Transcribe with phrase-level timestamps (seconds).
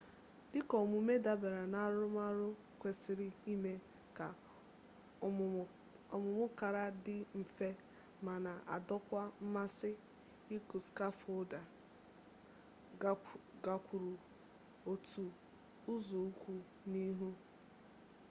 [0.51, 2.47] dịka ọmụmụ dabere n'arụmarụ
[2.79, 3.73] kwesịrị ime
[4.17, 4.27] ka
[6.15, 7.69] ọmụmụ kara dị mfe
[8.25, 9.91] ma na-adọkwu mmasị
[10.55, 11.59] ịkụ skafoldu
[13.63, 14.11] gakwuru
[14.91, 15.25] otu
[15.93, 16.53] ụzọụkwụ
[16.91, 17.29] n'ihu